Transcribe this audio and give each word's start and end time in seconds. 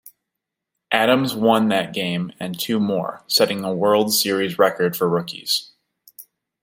Adams 0.91 1.35
won 1.35 1.67
that 1.67 1.93
game 1.93 2.31
and 2.39 2.59
two 2.59 2.79
more, 2.79 3.21
setting 3.27 3.63
a 3.63 3.71
World 3.71 4.11
Series 4.11 4.57
record 4.57 4.97
for 4.97 5.07
rookies. 5.07 5.73